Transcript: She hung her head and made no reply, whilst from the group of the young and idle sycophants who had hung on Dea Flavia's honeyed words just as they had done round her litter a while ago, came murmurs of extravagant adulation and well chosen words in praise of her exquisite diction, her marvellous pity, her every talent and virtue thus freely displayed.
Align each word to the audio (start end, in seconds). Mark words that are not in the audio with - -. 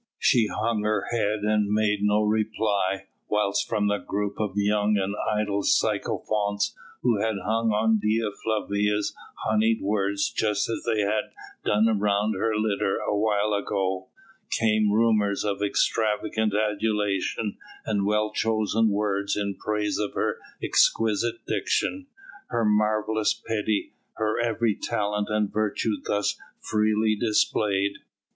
She 0.17 0.47
hung 0.47 0.81
her 0.81 1.05
head 1.11 1.41
and 1.43 1.69
made 1.71 1.99
no 2.01 2.23
reply, 2.23 3.05
whilst 3.29 3.69
from 3.69 3.85
the 3.85 3.99
group 3.99 4.39
of 4.39 4.55
the 4.55 4.63
young 4.63 4.97
and 4.97 5.13
idle 5.31 5.61
sycophants 5.61 6.75
who 7.03 7.21
had 7.21 7.35
hung 7.45 7.71
on 7.71 7.99
Dea 7.99 8.27
Flavia's 8.43 9.13
honeyed 9.45 9.79
words 9.79 10.31
just 10.31 10.67
as 10.69 10.83
they 10.87 11.01
had 11.01 11.25
done 11.63 11.85
round 11.99 12.33
her 12.33 12.57
litter 12.57 12.97
a 12.97 13.15
while 13.15 13.53
ago, 13.53 14.07
came 14.49 14.87
murmurs 14.87 15.43
of 15.45 15.61
extravagant 15.61 16.55
adulation 16.55 17.57
and 17.85 18.03
well 18.07 18.31
chosen 18.33 18.89
words 18.89 19.37
in 19.37 19.53
praise 19.53 19.99
of 19.99 20.15
her 20.15 20.39
exquisite 20.63 21.45
diction, 21.45 22.07
her 22.47 22.65
marvellous 22.65 23.35
pity, 23.35 23.93
her 24.13 24.39
every 24.39 24.73
talent 24.75 25.27
and 25.29 25.53
virtue 25.53 25.97
thus 26.03 26.39
freely 26.59 27.15
displayed. 27.15 27.99